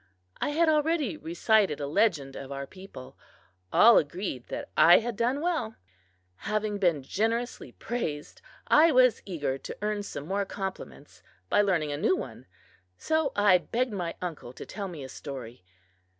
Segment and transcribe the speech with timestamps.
[0.37, 3.15] I had already recited a legend of our people.
[3.71, 5.75] All agreed that I had done well.
[6.37, 11.97] Having been generously praised, I was eager to earn some more compliments by learning a
[11.97, 12.47] new one,
[12.97, 15.63] so I begged my uncle to tell me a story.